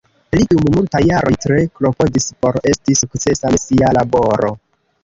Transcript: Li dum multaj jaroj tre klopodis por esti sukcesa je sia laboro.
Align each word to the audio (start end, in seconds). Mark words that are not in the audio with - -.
Li 0.35 0.45
dum 0.53 0.63
multaj 0.75 1.01
jaroj 1.09 1.33
tre 1.45 1.59
klopodis 1.81 2.27
por 2.47 2.61
esti 2.73 2.99
sukcesa 3.05 3.55
je 3.57 3.65
sia 3.69 3.97
laboro. 4.01 4.57